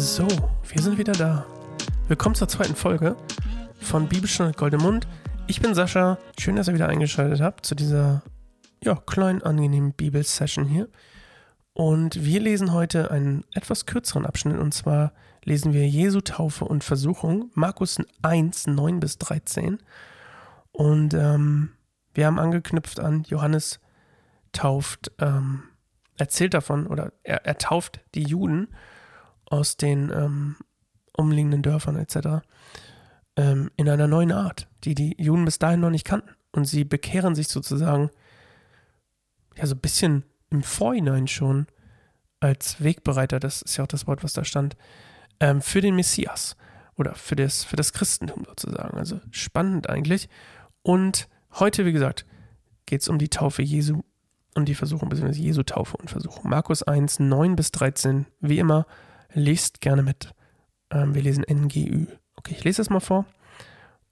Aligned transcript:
So, 0.00 0.28
wir 0.62 0.80
sind 0.80 0.96
wieder 0.96 1.12
da. 1.12 1.44
Willkommen 2.06 2.36
zur 2.36 2.46
zweiten 2.46 2.76
Folge 2.76 3.16
von 3.80 4.08
Bibelstunde 4.08 4.52
Goldemund. 4.52 5.08
Ich 5.48 5.60
bin 5.60 5.74
Sascha. 5.74 6.18
Schön, 6.38 6.54
dass 6.54 6.68
ihr 6.68 6.74
wieder 6.74 6.88
eingeschaltet 6.88 7.40
habt 7.40 7.66
zu 7.66 7.74
dieser 7.74 8.22
ja, 8.80 8.94
kleinen, 8.94 9.42
angenehmen 9.42 9.92
Bibelsession 9.92 10.66
hier. 10.66 10.88
Und 11.72 12.24
wir 12.24 12.38
lesen 12.38 12.72
heute 12.72 13.10
einen 13.10 13.44
etwas 13.54 13.86
kürzeren 13.86 14.24
Abschnitt 14.24 14.58
und 14.58 14.72
zwar 14.72 15.14
lesen 15.42 15.72
wir 15.72 15.88
Jesu 15.88 16.20
Taufe 16.20 16.64
und 16.64 16.84
Versuchung, 16.84 17.50
Markus 17.54 17.98
1, 18.22 18.68
9 18.68 19.00
bis 19.00 19.18
13. 19.18 19.80
Und 20.70 21.12
ähm, 21.12 21.70
wir 22.14 22.26
haben 22.26 22.38
angeknüpft 22.38 23.00
an 23.00 23.24
Johannes 23.26 23.80
tauft, 24.52 25.10
ähm, 25.18 25.64
erzählt 26.16 26.54
davon 26.54 26.86
oder 26.86 27.12
er, 27.24 27.44
er, 27.44 27.58
tauft 27.58 27.98
die 28.14 28.22
Juden 28.22 28.68
aus 29.50 29.76
den 29.76 30.10
ähm, 30.10 30.56
umliegenden 31.12 31.62
Dörfern 31.62 31.96
etc. 31.96 32.44
Ähm, 33.36 33.70
in 33.76 33.88
einer 33.88 34.08
neuen 34.08 34.32
Art, 34.32 34.68
die 34.84 34.94
die 34.94 35.16
Juden 35.18 35.44
bis 35.44 35.58
dahin 35.58 35.80
noch 35.80 35.90
nicht 35.90 36.04
kannten. 36.04 36.30
Und 36.52 36.64
sie 36.64 36.84
bekehren 36.84 37.34
sich 37.34 37.48
sozusagen 37.48 38.10
ja 39.56 39.66
so 39.66 39.74
ein 39.74 39.80
bisschen 39.80 40.24
im 40.50 40.62
Vorhinein 40.62 41.28
schon 41.28 41.66
als 42.40 42.82
Wegbereiter, 42.82 43.40
das 43.40 43.62
ist 43.62 43.76
ja 43.76 43.84
auch 43.84 43.88
das 43.88 44.06
Wort, 44.06 44.22
was 44.22 44.32
da 44.32 44.44
stand, 44.44 44.76
ähm, 45.40 45.60
für 45.60 45.80
den 45.80 45.96
Messias 45.96 46.56
oder 46.96 47.14
für 47.14 47.36
das, 47.36 47.64
für 47.64 47.76
das 47.76 47.92
Christentum 47.92 48.44
sozusagen. 48.46 48.96
Also 48.96 49.20
spannend 49.30 49.88
eigentlich. 49.90 50.28
Und 50.82 51.28
heute, 51.58 51.84
wie 51.84 51.92
gesagt, 51.92 52.26
geht 52.86 53.02
es 53.02 53.08
um 53.08 53.18
die 53.18 53.28
Taufe 53.28 53.62
Jesu 53.62 54.02
und 54.54 54.66
die 54.66 54.74
Versuchung, 54.74 55.08
beziehungsweise 55.08 55.42
Jesu 55.42 55.62
Taufe 55.62 55.96
und 55.96 56.10
Versuchung. 56.10 56.50
Markus 56.50 56.82
1, 56.82 57.20
9 57.20 57.56
bis 57.56 57.70
13. 57.72 58.26
Wie 58.40 58.58
immer, 58.58 58.86
lest 59.32 59.80
gerne 59.80 60.02
mit. 60.02 60.32
Ähm, 60.90 61.14
wir 61.14 61.22
lesen 61.22 61.44
NGÜ. 61.48 62.06
Okay, 62.36 62.54
ich 62.56 62.64
lese 62.64 62.82
es 62.82 62.90
mal 62.90 63.00
vor 63.00 63.26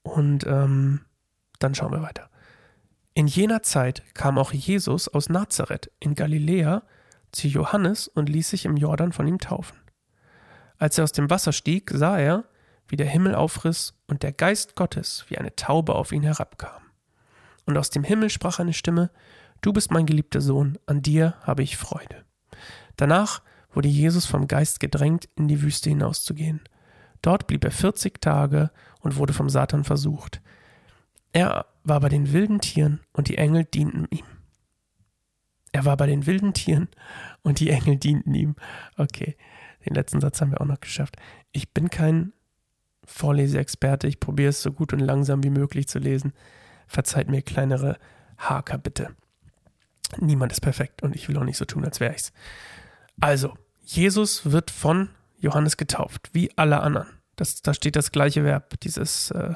und 0.02 0.46
ähm, 0.46 1.04
dann 1.58 1.74
schauen 1.74 1.92
wir 1.92 2.02
weiter. 2.02 2.28
In 3.14 3.26
jener 3.26 3.62
Zeit 3.62 4.02
kam 4.14 4.36
auch 4.38 4.52
Jesus 4.52 5.08
aus 5.08 5.28
Nazareth 5.28 5.90
in 6.00 6.14
Galiläa 6.14 6.82
zu 7.32 7.48
Johannes 7.48 8.08
und 8.08 8.28
ließ 8.28 8.50
sich 8.50 8.64
im 8.64 8.76
Jordan 8.76 9.12
von 9.12 9.26
ihm 9.26 9.38
taufen. 9.38 9.78
Als 10.78 10.98
er 10.98 11.04
aus 11.04 11.12
dem 11.12 11.30
Wasser 11.30 11.52
stieg, 11.52 11.90
sah 11.94 12.18
er, 12.18 12.44
wie 12.88 12.96
der 12.96 13.06
Himmel 13.06 13.34
aufriss 13.34 13.94
und 14.06 14.22
der 14.22 14.32
Geist 14.32 14.76
Gottes 14.76 15.24
wie 15.28 15.38
eine 15.38 15.56
Taube 15.56 15.94
auf 15.94 16.12
ihn 16.12 16.22
herabkam. 16.22 16.82
Und 17.64 17.76
aus 17.78 17.90
dem 17.90 18.04
Himmel 18.04 18.30
sprach 18.30 18.58
eine 18.58 18.74
Stimme, 18.74 19.10
Du 19.62 19.72
bist 19.72 19.90
mein 19.90 20.06
geliebter 20.06 20.40
Sohn, 20.40 20.78
an 20.86 21.02
dir 21.02 21.34
habe 21.42 21.62
ich 21.62 21.76
Freude. 21.76 22.24
Danach 22.96 23.42
wurde 23.76 23.88
Jesus 23.88 24.24
vom 24.24 24.48
Geist 24.48 24.80
gedrängt, 24.80 25.28
in 25.36 25.48
die 25.48 25.62
Wüste 25.62 25.90
hinauszugehen. 25.90 26.62
Dort 27.20 27.46
blieb 27.46 27.62
er 27.62 27.70
vierzig 27.70 28.20
Tage 28.20 28.70
und 29.00 29.16
wurde 29.16 29.34
vom 29.34 29.50
Satan 29.50 29.84
versucht. 29.84 30.40
Er 31.32 31.66
war 31.84 32.00
bei 32.00 32.08
den 32.08 32.32
wilden 32.32 32.60
Tieren 32.60 33.00
und 33.12 33.28
die 33.28 33.36
Engel 33.36 33.64
dienten 33.64 34.06
ihm. 34.10 34.24
Er 35.72 35.84
war 35.84 35.98
bei 35.98 36.06
den 36.06 36.24
wilden 36.24 36.54
Tieren 36.54 36.88
und 37.42 37.60
die 37.60 37.68
Engel 37.68 37.96
dienten 37.96 38.32
ihm. 38.32 38.56
Okay, 38.96 39.36
den 39.84 39.94
letzten 39.94 40.22
Satz 40.22 40.40
haben 40.40 40.52
wir 40.52 40.60
auch 40.62 40.66
noch 40.66 40.80
geschafft. 40.80 41.16
Ich 41.52 41.74
bin 41.74 41.90
kein 41.90 42.32
Vorleseexperte, 43.04 44.08
ich 44.08 44.20
probiere 44.20 44.48
es 44.48 44.62
so 44.62 44.72
gut 44.72 44.94
und 44.94 45.00
langsam 45.00 45.44
wie 45.44 45.50
möglich 45.50 45.86
zu 45.86 45.98
lesen. 45.98 46.32
Verzeiht 46.86 47.28
mir 47.28 47.42
kleinere 47.42 47.98
Haker 48.38 48.78
bitte. 48.78 49.14
Niemand 50.18 50.52
ist 50.52 50.60
perfekt 50.60 51.02
und 51.02 51.14
ich 51.14 51.28
will 51.28 51.36
auch 51.36 51.44
nicht 51.44 51.58
so 51.58 51.66
tun, 51.66 51.84
als 51.84 52.00
wäre 52.00 52.14
ich's. 52.14 52.32
Also, 53.20 53.54
Jesus 53.86 54.50
wird 54.50 54.70
von 54.70 55.10
Johannes 55.38 55.76
getauft, 55.76 56.30
wie 56.32 56.50
alle 56.56 56.80
anderen. 56.80 57.08
Das, 57.36 57.62
da 57.62 57.72
steht 57.72 57.96
das 57.96 58.10
gleiche 58.10 58.44
Verb, 58.44 58.78
dieses 58.80 59.30
äh, 59.30 59.54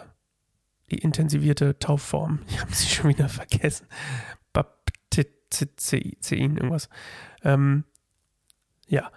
die 0.91 0.99
intensivierte 0.99 1.79
Taufform. 1.79 2.41
Ich 2.49 2.61
habe 2.61 2.73
sie 2.73 2.89
schon 2.89 3.11
wieder 3.11 3.29
vergessen. 3.29 3.87
Baptizein, 4.53 6.17
irgendwas. 6.31 6.89
Ähm, 7.43 7.85
ja, 8.87 9.11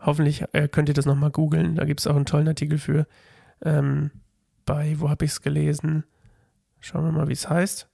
hoffentlich 0.00 0.44
äh, 0.52 0.68
könnt 0.68 0.88
ihr 0.88 0.94
das 0.94 1.06
nochmal 1.06 1.30
googeln. 1.30 1.76
Da 1.76 1.84
gibt 1.84 2.00
es 2.00 2.06
auch 2.06 2.16
einen 2.16 2.26
tollen 2.26 2.48
Artikel 2.48 2.78
für. 2.78 3.06
Ähm, 3.62 4.10
bei, 4.66 5.00
wo 5.00 5.08
habe 5.08 5.24
ich 5.24 5.30
es 5.32 5.40
gelesen? 5.40 6.04
Schauen 6.80 7.04
wir 7.04 7.12
mal, 7.12 7.28
wie 7.28 7.32
es 7.32 7.48
heißt 7.48 7.88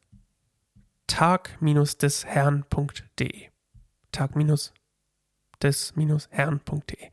tag-des-herrn.de. 1.07 3.51
Tag-des-herrn.de. 5.65 7.11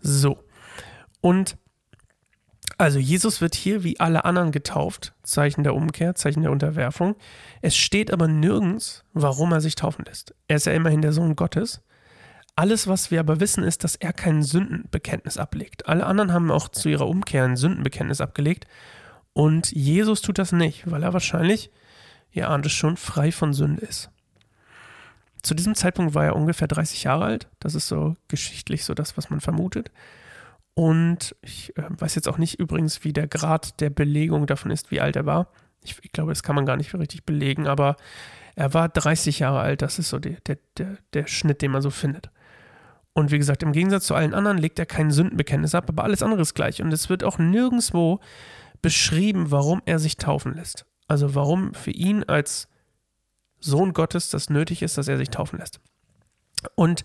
So. 0.00 0.38
Und 1.20 1.56
also 2.76 2.98
Jesus 2.98 3.40
wird 3.40 3.54
hier 3.54 3.84
wie 3.84 4.00
alle 4.00 4.24
anderen 4.24 4.50
getauft, 4.50 5.14
Zeichen 5.22 5.62
der 5.62 5.74
Umkehr, 5.74 6.14
Zeichen 6.14 6.42
der 6.42 6.50
Unterwerfung. 6.50 7.14
Es 7.62 7.76
steht 7.76 8.12
aber 8.12 8.26
nirgends, 8.26 9.04
warum 9.12 9.52
er 9.52 9.60
sich 9.60 9.76
taufen 9.76 10.04
lässt. 10.06 10.34
Er 10.48 10.56
ist 10.56 10.66
ja 10.66 10.72
immerhin 10.72 11.02
der 11.02 11.12
Sohn 11.12 11.36
Gottes. 11.36 11.82
Alles, 12.56 12.86
was 12.86 13.10
wir 13.10 13.20
aber 13.20 13.40
wissen, 13.40 13.64
ist, 13.64 13.84
dass 13.84 13.96
er 13.96 14.12
kein 14.12 14.42
Sündenbekenntnis 14.42 15.38
ablegt. 15.38 15.88
Alle 15.88 16.06
anderen 16.06 16.32
haben 16.32 16.50
auch 16.50 16.68
zu 16.68 16.88
ihrer 16.88 17.08
Umkehr 17.08 17.44
ein 17.44 17.56
Sündenbekenntnis 17.56 18.20
abgelegt. 18.20 18.66
Und 19.32 19.72
Jesus 19.72 20.20
tut 20.20 20.38
das 20.38 20.52
nicht, 20.52 20.90
weil 20.90 21.02
er 21.02 21.12
wahrscheinlich 21.12 21.70
ihr 22.34 22.50
ahnt 22.50 22.66
es 22.66 22.72
schon, 22.72 22.96
frei 22.96 23.32
von 23.32 23.54
Sünde 23.54 23.82
ist. 23.82 24.10
Zu 25.44 25.54
diesem 25.54 25.74
Zeitpunkt 25.74 26.14
war 26.14 26.24
er 26.24 26.36
ungefähr 26.36 26.66
30 26.66 27.04
Jahre 27.04 27.24
alt. 27.24 27.48
Das 27.60 27.74
ist 27.74 27.86
so 27.86 28.16
geschichtlich 28.28 28.84
so 28.84 28.94
das, 28.94 29.18
was 29.18 29.28
man 29.28 29.40
vermutet. 29.40 29.90
Und 30.72 31.36
ich 31.42 31.76
äh, 31.76 31.82
weiß 31.88 32.14
jetzt 32.14 32.28
auch 32.28 32.38
nicht 32.38 32.58
übrigens, 32.58 33.04
wie 33.04 33.12
der 33.12 33.28
Grad 33.28 33.80
der 33.80 33.90
Belegung 33.90 34.46
davon 34.46 34.70
ist, 34.70 34.90
wie 34.90 35.02
alt 35.02 35.16
er 35.16 35.26
war. 35.26 35.48
Ich, 35.82 35.98
ich, 36.02 36.12
glaube, 36.12 36.32
das 36.32 36.42
kann 36.42 36.56
man 36.56 36.64
gar 36.64 36.78
nicht 36.78 36.94
richtig 36.94 37.24
belegen, 37.24 37.66
aber 37.66 37.96
er 38.56 38.72
war 38.72 38.88
30 38.88 39.38
Jahre 39.38 39.60
alt. 39.60 39.82
Das 39.82 39.98
ist 39.98 40.08
so 40.08 40.18
der, 40.18 40.38
der, 40.46 40.56
der, 40.78 40.96
der 41.12 41.26
Schnitt, 41.26 41.60
den 41.60 41.72
man 41.72 41.82
so 41.82 41.90
findet. 41.90 42.30
Und 43.12 43.30
wie 43.30 43.38
gesagt, 43.38 43.62
im 43.62 43.72
Gegensatz 43.72 44.06
zu 44.06 44.14
allen 44.14 44.32
anderen 44.32 44.56
legt 44.56 44.78
er 44.78 44.86
kein 44.86 45.10
Sündenbekenntnis 45.10 45.74
ab, 45.74 45.84
aber 45.88 46.04
alles 46.04 46.22
andere 46.22 46.40
ist 46.40 46.54
gleich. 46.54 46.80
Und 46.80 46.90
es 46.90 47.10
wird 47.10 47.22
auch 47.22 47.38
nirgendwo 47.38 48.20
beschrieben, 48.80 49.50
warum 49.50 49.82
er 49.84 49.98
sich 49.98 50.16
taufen 50.16 50.54
lässt. 50.54 50.86
Also 51.06 51.34
warum 51.34 51.74
für 51.74 51.90
ihn 51.90 52.24
als 52.24 52.66
Sohn 53.64 53.92
Gottes 53.92 54.30
das 54.30 54.50
nötig 54.50 54.82
ist, 54.82 54.98
dass 54.98 55.08
er 55.08 55.16
sich 55.16 55.30
taufen 55.30 55.58
lässt. 55.58 55.80
Und 56.74 57.04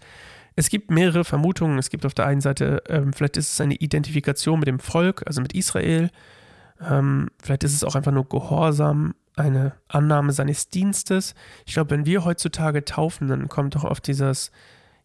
es 0.56 0.70
gibt 0.70 0.92
mehrere 0.92 1.24
Vermutungen. 1.24 1.78
Es 1.78 1.90
gibt 1.90 2.06
auf 2.06 2.14
der 2.14 2.25
einen 2.25 2.42
Seite, 2.42 2.84
ähm, 2.88 3.14
vielleicht 3.14 3.38
ist 3.38 3.53
es 3.53 3.62
eine 3.62 3.75
Identifikation 3.75 4.59
mit 4.59 4.68
dem 4.68 4.80
Volk, 4.80 5.24
also 5.25 5.42
mit 5.42 5.53
Israel. 5.53 6.09
Ähm, 6.81 7.30
vielleicht 7.42 7.64
ist 7.64 7.74
es 7.74 7.84
auch 7.84 7.96
einfach 7.96 8.12
nur 8.12 8.28
Gehorsam, 8.28 9.16
eine 9.36 9.74
Annahme 9.88 10.34
seines 10.34 10.70
Dienstes. 10.70 11.34
Ich 11.66 11.74
glaube, 11.74 11.92
wenn 11.92 12.06
wir 12.06 12.25
heutzutage 12.25 12.84
taufen, 12.84 13.28
dann 13.28 13.47
kommt 13.47 13.76
doch 13.76 13.86
oft 13.86 14.06
dieses 14.08 14.52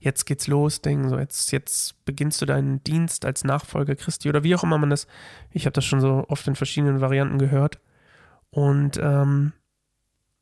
Jetzt 0.05 0.27
geht's 0.27 0.49
los, 0.49 0.83
Ding, 0.83 1.09
so 1.09 1.19
jetzt, 1.19 1.51
jetzt 1.51 2.05
beginnst 2.05 2.43
du 2.43 2.45
deinen 2.45 2.85
Dienst 2.85 3.25
als 3.25 3.43
Nachfolger 3.43 3.97
Christi 3.97 4.29
oder 4.29 4.45
wie 4.45 4.55
auch 4.55 4.63
immer 4.63 4.77
man 4.77 4.91
das, 4.91 5.07
ich 5.51 5.65
habe 5.65 5.73
das 5.73 5.87
schon 5.87 6.03
so 6.03 6.27
oft 6.29 6.47
in 6.47 6.57
verschiedenen 6.57 7.01
Varianten 7.01 7.39
gehört. 7.39 7.81
Und 8.51 8.99
ähm, 9.01 9.55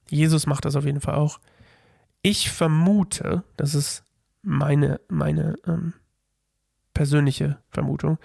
Jesus 0.09 0.47
macht 0.47 0.65
das 0.65 0.77
auf 0.77 0.85
jeden 0.85 1.01
Fall 1.01 1.15
auch. 1.15 1.41
Ich 2.23 2.51
vermute, 2.51 3.45
das 3.57 3.75
ist 3.75 4.05
meine, 4.43 5.01
meine 5.09 5.57
ähm, 5.67 5.95
persönliche 6.95 7.59
Vermutung, 7.71 8.19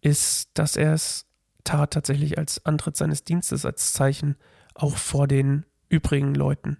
ist, 0.00 0.50
dass 0.54 0.76
er 0.76 0.94
es 0.94 1.26
tat 1.64 1.92
tatsächlich 1.92 2.38
als 2.38 2.64
Antritt 2.66 2.96
seines 2.96 3.24
Dienstes, 3.24 3.64
als 3.64 3.92
Zeichen 3.92 4.36
auch 4.74 4.96
vor 4.96 5.28
den 5.28 5.64
übrigen 5.88 6.34
Leuten. 6.34 6.78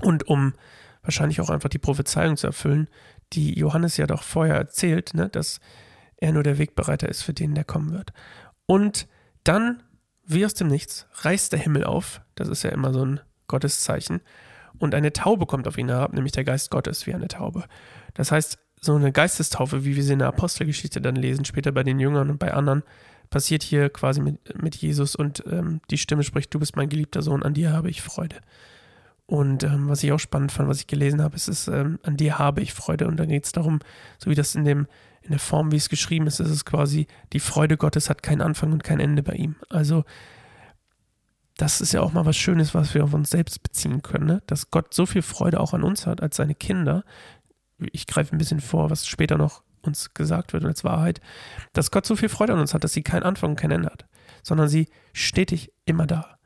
Und 0.00 0.26
um 0.26 0.54
wahrscheinlich 1.02 1.40
auch 1.40 1.50
einfach 1.50 1.68
die 1.68 1.78
Prophezeiung 1.78 2.36
zu 2.36 2.46
erfüllen, 2.46 2.88
die 3.32 3.58
Johannes 3.58 3.96
ja 3.96 4.06
doch 4.06 4.22
vorher 4.22 4.56
erzählt, 4.56 5.12
ne, 5.14 5.28
dass 5.28 5.60
er 6.16 6.32
nur 6.32 6.42
der 6.42 6.58
Wegbereiter 6.58 7.08
ist 7.08 7.22
für 7.22 7.34
den, 7.34 7.54
der 7.54 7.64
kommen 7.64 7.92
wird. 7.92 8.12
Und 8.66 9.06
dann 9.42 9.82
wie 10.26 10.44
aus 10.44 10.54
dem 10.54 10.68
Nichts 10.68 11.06
reißt 11.12 11.52
der 11.52 11.60
Himmel 11.60 11.84
auf, 11.84 12.22
das 12.34 12.48
ist 12.48 12.62
ja 12.62 12.70
immer 12.70 12.92
so 12.92 13.04
ein 13.04 13.20
Gotteszeichen, 13.46 14.20
und 14.78 14.94
eine 14.94 15.12
Taube 15.12 15.46
kommt 15.46 15.68
auf 15.68 15.78
ihn 15.78 15.88
herab, 15.88 16.12
nämlich 16.12 16.32
der 16.32 16.44
Geist 16.44 16.70
Gottes 16.70 17.06
wie 17.06 17.14
eine 17.14 17.28
Taube. 17.28 17.64
Das 18.14 18.32
heißt, 18.32 18.58
so 18.80 18.94
eine 18.94 19.12
Geistestaufe, 19.12 19.84
wie 19.84 19.96
wir 19.96 20.02
sie 20.02 20.12
in 20.12 20.18
der 20.18 20.28
Apostelgeschichte 20.28 21.00
dann 21.00 21.16
lesen, 21.16 21.44
später 21.44 21.72
bei 21.72 21.84
den 21.84 21.98
Jüngern 21.98 22.30
und 22.30 22.38
bei 22.38 22.52
anderen, 22.52 22.82
passiert 23.30 23.62
hier 23.62 23.88
quasi 23.88 24.20
mit, 24.20 24.62
mit 24.62 24.76
Jesus 24.76 25.16
und 25.16 25.42
ähm, 25.50 25.80
die 25.90 25.98
Stimme 25.98 26.22
spricht, 26.22 26.52
du 26.52 26.58
bist 26.58 26.76
mein 26.76 26.88
geliebter 26.88 27.22
Sohn, 27.22 27.42
an 27.42 27.54
dir 27.54 27.72
habe 27.72 27.88
ich 27.88 28.02
Freude. 28.02 28.36
Und 29.26 29.64
ähm, 29.64 29.88
was 29.88 30.02
ich 30.02 30.12
auch 30.12 30.18
spannend 30.18 30.52
fand, 30.52 30.68
was 30.68 30.80
ich 30.80 30.86
gelesen 30.86 31.22
habe, 31.22 31.34
ist, 31.34 31.48
ist 31.48 31.68
ähm, 31.68 31.98
an 32.02 32.18
dir 32.18 32.38
habe 32.38 32.60
ich 32.60 32.74
Freude. 32.74 33.06
Und 33.06 33.16
dann 33.16 33.28
geht 33.28 33.46
es 33.46 33.52
darum, 33.52 33.80
so 34.18 34.30
wie 34.30 34.34
das 34.34 34.54
in 34.54 34.64
dem 34.64 34.86
in 35.22 35.30
der 35.30 35.38
Form, 35.38 35.72
wie 35.72 35.76
es 35.76 35.88
geschrieben 35.88 36.26
ist, 36.26 36.38
ist 36.38 36.50
es 36.50 36.66
quasi, 36.66 37.06
die 37.32 37.40
Freude 37.40 37.78
Gottes 37.78 38.10
hat 38.10 38.22
keinen 38.22 38.42
Anfang 38.42 38.72
und 38.72 38.84
kein 38.84 39.00
Ende 39.00 39.22
bei 39.22 39.32
ihm. 39.32 39.56
Also, 39.70 40.04
das 41.56 41.80
ist 41.80 41.92
ja 41.92 42.00
auch 42.00 42.12
mal 42.12 42.26
was 42.26 42.36
Schönes, 42.36 42.74
was 42.74 42.94
wir 42.94 43.04
auf 43.04 43.14
uns 43.14 43.30
selbst 43.30 43.62
beziehen 43.62 44.02
können, 44.02 44.26
ne? 44.26 44.42
dass 44.46 44.70
Gott 44.70 44.92
so 44.92 45.06
viel 45.06 45.22
Freude 45.22 45.60
auch 45.60 45.72
an 45.72 45.84
uns 45.84 46.06
hat 46.06 46.20
als 46.20 46.36
seine 46.36 46.54
Kinder. 46.54 47.04
Ich 47.92 48.06
greife 48.06 48.34
ein 48.34 48.38
bisschen 48.38 48.60
vor, 48.60 48.90
was 48.90 49.06
später 49.06 49.38
noch 49.38 49.62
uns 49.82 50.14
gesagt 50.14 50.52
wird 50.52 50.64
als 50.64 50.82
Wahrheit, 50.84 51.20
dass 51.72 51.90
Gott 51.90 52.06
so 52.06 52.16
viel 52.16 52.28
Freude 52.28 52.54
an 52.54 52.60
uns 52.60 52.74
hat, 52.74 52.84
dass 52.84 52.92
sie 52.92 53.02
keinen 53.02 53.22
Anfang 53.22 53.50
und 53.50 53.56
kein 53.56 53.70
Ende 53.70 53.90
hat, 53.90 54.06
sondern 54.42 54.68
sie 54.68 54.88
stetig 55.12 55.72
immer 55.84 56.06
da 56.06 56.38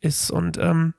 ist. 0.00 0.30
Und 0.30 0.58
ähm, 0.58 0.94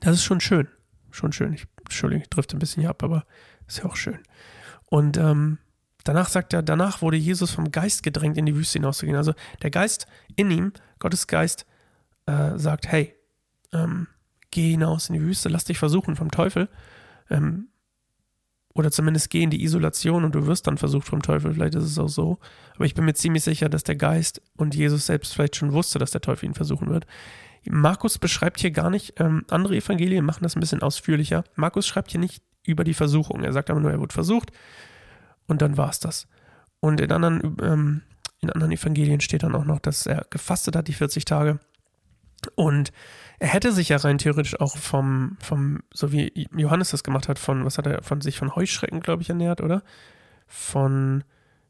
das 0.00 0.16
ist 0.16 0.24
schon 0.24 0.40
schön. 0.40 0.68
Schon 1.10 1.32
schön. 1.32 1.52
Ich, 1.52 1.66
Entschuldigung, 1.80 2.22
ich 2.22 2.30
drifte 2.30 2.56
ein 2.56 2.58
bisschen 2.58 2.80
hier 2.80 2.90
ab, 2.90 3.02
aber 3.02 3.24
ist 3.66 3.78
ja 3.78 3.84
auch 3.84 3.96
schön. 3.96 4.18
Und 4.86 5.16
ähm, 5.16 5.58
danach 6.04 6.28
sagt 6.28 6.52
er, 6.52 6.62
danach 6.62 7.02
wurde 7.02 7.16
Jesus 7.16 7.50
vom 7.50 7.70
Geist 7.70 8.02
gedrängt, 8.02 8.36
in 8.36 8.46
die 8.46 8.56
Wüste 8.56 8.78
hinauszugehen. 8.78 9.16
Also 9.16 9.34
der 9.62 9.70
Geist 9.70 10.06
in 10.36 10.50
ihm, 10.50 10.72
Gottes 10.98 11.26
Geist, 11.26 11.66
äh, 12.26 12.58
sagt, 12.58 12.86
hey, 12.88 13.14
ähm, 13.72 14.06
geh 14.50 14.70
hinaus 14.70 15.08
in 15.08 15.14
die 15.14 15.22
Wüste, 15.22 15.48
lass 15.48 15.64
dich 15.64 15.78
versuchen 15.78 16.16
vom 16.16 16.30
Teufel. 16.30 16.68
Ähm, 17.30 17.68
oder 18.74 18.90
zumindest 18.90 19.30
geh 19.30 19.42
in 19.42 19.50
die 19.50 19.62
Isolation 19.64 20.24
und 20.24 20.34
du 20.34 20.46
wirst 20.46 20.66
dann 20.66 20.78
versucht 20.78 21.06
vom 21.06 21.22
Teufel. 21.22 21.52
Vielleicht 21.52 21.74
ist 21.74 21.84
es 21.84 21.98
auch 21.98 22.08
so. 22.08 22.38
Aber 22.74 22.86
ich 22.86 22.94
bin 22.94 23.04
mir 23.04 23.14
ziemlich 23.14 23.44
sicher, 23.44 23.68
dass 23.68 23.84
der 23.84 23.96
Geist 23.96 24.40
und 24.56 24.74
Jesus 24.74 25.06
selbst 25.06 25.34
vielleicht 25.34 25.56
schon 25.56 25.72
wusste, 25.72 25.98
dass 25.98 26.10
der 26.10 26.22
Teufel 26.22 26.46
ihn 26.46 26.54
versuchen 26.54 26.88
wird. 26.88 27.06
Markus 27.64 28.18
beschreibt 28.18 28.60
hier 28.60 28.70
gar 28.70 28.90
nicht, 28.90 29.20
ähm, 29.20 29.44
andere 29.48 29.76
Evangelien 29.76 30.24
machen 30.24 30.42
das 30.42 30.56
ein 30.56 30.60
bisschen 30.60 30.82
ausführlicher. 30.82 31.44
Markus 31.54 31.86
schreibt 31.86 32.10
hier 32.10 32.20
nicht 32.20 32.42
über 32.64 32.82
die 32.82 32.94
Versuchung. 32.94 33.44
Er 33.44 33.52
sagt 33.52 33.70
aber 33.70 33.80
nur, 33.80 33.90
er 33.90 34.00
wurde 34.00 34.14
versucht 34.14 34.52
und 35.46 35.62
dann 35.62 35.76
war 35.76 35.90
es 35.90 36.00
das. 36.00 36.26
Und 36.80 37.00
in 37.00 37.12
anderen, 37.12 37.56
ähm, 37.62 38.02
in 38.40 38.50
anderen 38.50 38.72
Evangelien 38.72 39.20
steht 39.20 39.44
dann 39.44 39.54
auch 39.54 39.64
noch, 39.64 39.78
dass 39.78 40.06
er 40.06 40.26
gefastet 40.30 40.74
hat, 40.74 40.88
die 40.88 40.92
40 40.92 41.24
Tage. 41.24 41.60
Und 42.54 42.92
er 43.38 43.48
hätte 43.48 43.72
sich 43.72 43.88
ja 43.90 43.96
rein 43.96 44.18
theoretisch 44.18 44.60
auch 44.60 44.76
vom, 44.76 45.36
vom, 45.40 45.80
so 45.92 46.12
wie 46.12 46.48
Johannes 46.54 46.90
das 46.90 47.04
gemacht 47.04 47.28
hat, 47.28 47.38
von, 47.38 47.64
was 47.64 47.78
hat 47.78 47.86
er, 47.86 48.02
von 48.02 48.20
sich 48.20 48.38
von 48.38 48.54
Heuschrecken, 48.54 49.00
glaube 49.00 49.22
ich, 49.22 49.28
ernährt, 49.28 49.60
oder? 49.60 49.82
Von, 50.46 51.24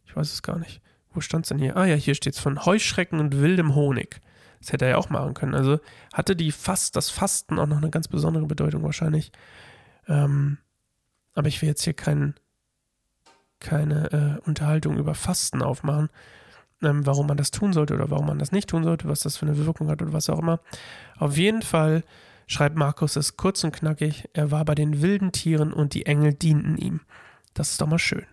ich 0.06 0.16
weiß 0.16 0.32
es 0.32 0.42
gar 0.42 0.58
nicht. 0.58 0.80
Wo 1.14 1.20
stand 1.20 1.44
es 1.44 1.50
denn 1.50 1.58
hier? 1.58 1.76
Ah 1.76 1.84
ja, 1.84 1.94
hier 1.94 2.14
steht 2.14 2.34
es 2.34 2.40
von 2.40 2.64
Heuschrecken 2.64 3.20
und 3.20 3.38
wildem 3.38 3.74
Honig. 3.74 4.20
Das 4.60 4.72
hätte 4.72 4.84
er 4.84 4.92
ja 4.92 4.96
auch 4.96 5.10
machen 5.10 5.34
können. 5.34 5.54
Also 5.54 5.80
hatte 6.12 6.36
die 6.36 6.52
Fast, 6.52 6.96
das 6.96 7.10
Fasten 7.10 7.58
auch 7.58 7.66
noch 7.66 7.78
eine 7.78 7.90
ganz 7.90 8.08
besondere 8.08 8.46
Bedeutung 8.46 8.82
wahrscheinlich. 8.82 9.32
Ähm, 10.08 10.58
aber 11.34 11.48
ich 11.48 11.60
will 11.60 11.68
jetzt 11.68 11.82
hier 11.82 11.94
kein, 11.94 12.34
keine 13.60 14.40
äh, 14.44 14.46
Unterhaltung 14.48 14.98
über 14.98 15.14
Fasten 15.14 15.62
aufmachen, 15.62 16.10
ähm, 16.82 17.06
warum 17.06 17.26
man 17.26 17.36
das 17.36 17.50
tun 17.50 17.72
sollte 17.72 17.94
oder 17.94 18.10
warum 18.10 18.26
man 18.26 18.38
das 18.38 18.52
nicht 18.52 18.68
tun 18.68 18.84
sollte, 18.84 19.08
was 19.08 19.20
das 19.20 19.36
für 19.36 19.46
eine 19.46 19.56
Wirkung 19.56 19.88
hat 19.88 20.02
oder 20.02 20.12
was 20.12 20.30
auch 20.30 20.38
immer. 20.38 20.60
Auf 21.18 21.36
jeden 21.36 21.62
Fall 21.62 22.04
schreibt 22.46 22.76
Markus 22.76 23.16
es 23.16 23.36
kurz 23.36 23.64
und 23.64 23.72
knackig, 23.72 24.28
er 24.32 24.50
war 24.50 24.64
bei 24.64 24.74
den 24.74 25.02
wilden 25.02 25.32
Tieren 25.32 25.72
und 25.72 25.94
die 25.94 26.06
Engel 26.06 26.34
dienten 26.34 26.76
ihm. 26.76 27.00
Das 27.54 27.70
ist 27.70 27.80
doch 27.80 27.86
mal 27.86 27.98
schön. 27.98 28.26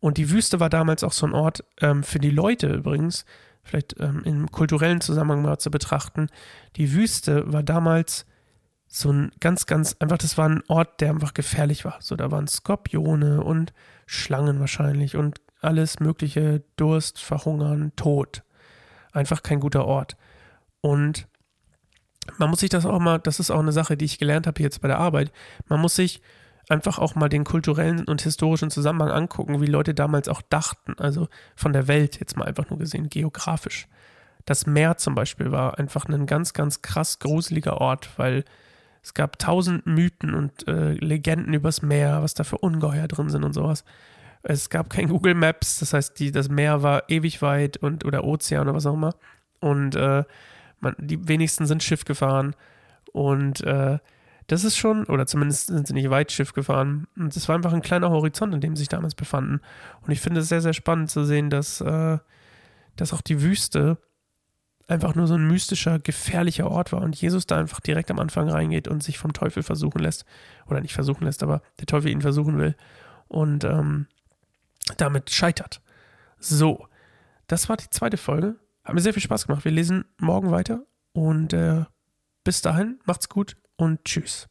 Und 0.00 0.18
die 0.18 0.30
Wüste 0.30 0.60
war 0.60 0.70
damals 0.70 1.02
auch 1.04 1.12
so 1.12 1.26
ein 1.26 1.32
Ort 1.32 1.64
ähm, 1.80 2.02
für 2.02 2.18
die 2.18 2.30
Leute 2.30 2.68
übrigens, 2.68 3.24
vielleicht 3.62 3.96
ähm, 3.98 4.22
im 4.24 4.50
kulturellen 4.50 5.00
Zusammenhang 5.00 5.42
mal 5.42 5.58
zu 5.58 5.70
betrachten. 5.70 6.28
Die 6.76 6.92
Wüste 6.92 7.50
war 7.52 7.62
damals 7.62 8.26
so 8.86 9.12
ein 9.12 9.32
ganz, 9.40 9.66
ganz, 9.66 9.96
einfach, 9.98 10.18
das 10.18 10.38
war 10.38 10.48
ein 10.48 10.62
Ort, 10.68 11.00
der 11.00 11.10
einfach 11.10 11.34
gefährlich 11.34 11.84
war. 11.84 11.96
So, 12.00 12.16
da 12.16 12.30
waren 12.30 12.46
Skorpione 12.46 13.42
und 13.42 13.72
Schlangen 14.06 14.60
wahrscheinlich 14.60 15.16
und 15.16 15.40
alles 15.66 16.00
mögliche, 16.00 16.62
Durst, 16.76 17.18
Verhungern, 17.20 17.92
Tod. 17.96 18.42
Einfach 19.12 19.42
kein 19.42 19.60
guter 19.60 19.84
Ort. 19.84 20.16
Und 20.80 21.26
man 22.38 22.50
muss 22.50 22.60
sich 22.60 22.70
das 22.70 22.86
auch 22.86 22.98
mal, 22.98 23.18
das 23.18 23.40
ist 23.40 23.50
auch 23.50 23.60
eine 23.60 23.72
Sache, 23.72 23.96
die 23.96 24.04
ich 24.04 24.18
gelernt 24.18 24.46
habe 24.46 24.62
jetzt 24.62 24.80
bei 24.80 24.88
der 24.88 24.98
Arbeit, 24.98 25.32
man 25.68 25.80
muss 25.80 25.96
sich 25.96 26.22
einfach 26.68 26.98
auch 26.98 27.14
mal 27.14 27.28
den 27.28 27.44
kulturellen 27.44 28.04
und 28.04 28.22
historischen 28.22 28.70
Zusammenhang 28.70 29.10
angucken, 29.10 29.60
wie 29.60 29.66
Leute 29.66 29.94
damals 29.94 30.28
auch 30.28 30.42
dachten, 30.42 30.94
also 30.98 31.28
von 31.54 31.72
der 31.72 31.86
Welt 31.88 32.18
jetzt 32.18 32.36
mal 32.36 32.46
einfach 32.46 32.68
nur 32.70 32.78
gesehen, 32.78 33.08
geografisch. 33.08 33.86
Das 34.44 34.66
Meer 34.66 34.96
zum 34.96 35.14
Beispiel 35.14 35.50
war 35.52 35.78
einfach 35.78 36.06
ein 36.06 36.26
ganz, 36.26 36.52
ganz 36.52 36.82
krass 36.82 37.18
gruseliger 37.18 37.80
Ort, 37.80 38.10
weil 38.16 38.44
es 39.02 39.14
gab 39.14 39.38
tausend 39.38 39.86
Mythen 39.86 40.34
und 40.34 40.66
äh, 40.66 40.92
Legenden 40.94 41.54
übers 41.54 41.82
Meer, 41.82 42.22
was 42.22 42.34
da 42.34 42.42
für 42.42 42.58
Ungeheuer 42.58 43.06
drin 43.06 43.28
sind 43.28 43.44
und 43.44 43.52
sowas. 43.52 43.84
Es 44.48 44.70
gab 44.70 44.90
kein 44.90 45.08
Google 45.08 45.34
Maps, 45.34 45.80
das 45.80 45.92
heißt, 45.92 46.20
die, 46.20 46.30
das 46.30 46.48
Meer 46.48 46.84
war 46.84 47.02
ewig 47.08 47.42
weit 47.42 47.78
und 47.78 48.04
oder 48.04 48.22
Ozean 48.22 48.62
oder 48.62 48.74
was 48.74 48.86
auch 48.86 48.94
immer. 48.94 49.16
Und 49.58 49.96
äh, 49.96 50.22
man, 50.78 50.94
die 50.98 51.26
wenigsten 51.26 51.66
sind 51.66 51.82
Schiff 51.82 52.04
gefahren. 52.04 52.54
Und 53.12 53.62
äh, 53.64 53.98
das 54.46 54.62
ist 54.62 54.76
schon, 54.76 55.04
oder 55.06 55.26
zumindest 55.26 55.66
sind 55.66 55.88
sie 55.88 55.94
nicht 55.94 56.10
weit 56.10 56.30
Schiff 56.30 56.52
gefahren. 56.52 57.08
Und 57.16 57.34
es 57.36 57.48
war 57.48 57.56
einfach 57.56 57.72
ein 57.72 57.82
kleiner 57.82 58.10
Horizont, 58.10 58.54
in 58.54 58.60
dem 58.60 58.76
sie 58.76 58.82
sich 58.82 58.88
damals 58.88 59.16
befanden. 59.16 59.60
Und 60.02 60.12
ich 60.12 60.20
finde 60.20 60.40
es 60.42 60.48
sehr, 60.48 60.60
sehr 60.60 60.74
spannend 60.74 61.10
zu 61.10 61.24
sehen, 61.24 61.50
dass, 61.50 61.80
äh, 61.80 62.18
dass 62.94 63.12
auch 63.12 63.22
die 63.22 63.42
Wüste 63.42 63.98
einfach 64.86 65.16
nur 65.16 65.26
so 65.26 65.34
ein 65.34 65.48
mystischer, 65.48 65.98
gefährlicher 65.98 66.70
Ort 66.70 66.92
war 66.92 67.02
und 67.02 67.16
Jesus 67.16 67.46
da 67.46 67.58
einfach 67.58 67.80
direkt 67.80 68.12
am 68.12 68.20
Anfang 68.20 68.48
reingeht 68.48 68.86
und 68.86 69.02
sich 69.02 69.18
vom 69.18 69.32
Teufel 69.32 69.64
versuchen 69.64 69.98
lässt. 69.98 70.24
Oder 70.68 70.80
nicht 70.80 70.94
versuchen 70.94 71.24
lässt, 71.24 71.42
aber 71.42 71.62
der 71.80 71.86
Teufel 71.86 72.12
ihn 72.12 72.20
versuchen 72.20 72.58
will. 72.58 72.76
Und 73.26 73.64
ähm, 73.64 74.06
damit 74.96 75.30
scheitert. 75.30 75.82
So, 76.38 76.86
das 77.46 77.68
war 77.68 77.76
die 77.76 77.90
zweite 77.90 78.16
Folge. 78.16 78.56
Hat 78.84 78.94
mir 78.94 79.00
sehr 79.00 79.12
viel 79.12 79.22
Spaß 79.22 79.46
gemacht. 79.46 79.64
Wir 79.64 79.72
lesen 79.72 80.04
morgen 80.18 80.50
weiter 80.50 80.86
und 81.12 81.52
äh, 81.52 81.84
bis 82.44 82.62
dahin, 82.62 83.00
macht's 83.04 83.28
gut 83.28 83.56
und 83.76 84.04
tschüss. 84.04 84.48